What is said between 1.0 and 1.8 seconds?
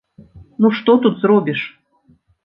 тут зробіш?